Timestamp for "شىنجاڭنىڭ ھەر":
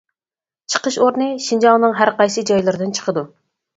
1.49-2.13